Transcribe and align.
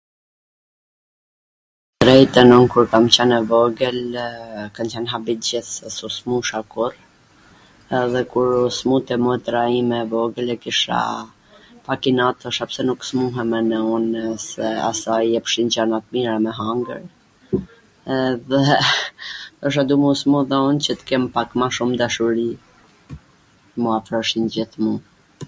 Tw 1.95 1.99
drejtwn, 2.05 2.49
un 2.61 2.65
kur 2.75 2.85
kam 2.93 3.03
qwn 3.15 3.31
e 3.35 3.37
vogwl, 3.49 3.99
kan 4.77 4.87
qwn 4.93 5.05
habit 5.11 5.39
t 5.43 5.49
gjith, 5.49 5.69
se 5.81 5.85
s 5.97 6.05
u 6.07 6.09
smursha 6.17 6.59
kurr, 6.75 6.95
edhe 7.99 8.21
kur 8.31 8.47
u 8.61 8.61
smurte 8.79 9.15
motra 9.25 9.61
ime 9.81 9.97
e 10.07 10.07
vogwl, 10.15 10.33
bile 10.39 10.55
kisha 10.63 10.99
pak 11.89 12.01
inat 12.13 12.35
dhe 12.39 12.45
thosha 12.45 12.65
pse 12.71 12.81
nuk 12.87 12.99
smurem 13.11 13.51
edhe 13.59 13.79
un, 13.99 14.05
se 14.47 14.65
asaj 14.89 15.23
i 15.29 15.31
jepshin 15.35 15.67
gjana 15.77 15.97
t 16.05 16.17
mira 16.17 16.35
me 16.47 16.51
hangwr, 16.61 16.99
edhe 18.19 18.59
thosha 19.59 19.83
dua 19.91 20.11
t 20.17 20.23
swmurem 20.23 20.51
edhe 20.51 20.57
un 20.73 20.77
qw 20.89 20.99
t 21.05 21.09
kem 21.13 21.23
pak 21.37 21.49
ma 21.63 21.67
shum 21.77 21.91
dashuri... 22.03 22.51